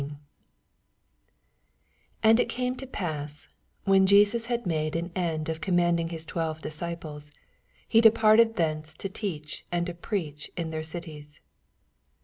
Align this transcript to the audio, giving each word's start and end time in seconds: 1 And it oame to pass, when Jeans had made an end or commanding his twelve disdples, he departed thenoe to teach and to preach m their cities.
1 0.01 0.17
And 2.23 2.39
it 2.39 2.47
oame 2.49 2.75
to 2.79 2.87
pass, 2.87 3.47
when 3.83 4.07
Jeans 4.07 4.47
had 4.47 4.65
made 4.65 4.95
an 4.95 5.11
end 5.15 5.47
or 5.47 5.53
commanding 5.53 6.09
his 6.09 6.25
twelve 6.25 6.59
disdples, 6.59 7.31
he 7.87 8.01
departed 8.01 8.55
thenoe 8.55 8.97
to 8.97 9.09
teach 9.09 9.63
and 9.71 9.85
to 9.85 9.93
preach 9.93 10.49
m 10.57 10.71
their 10.71 10.81
cities. 10.81 11.39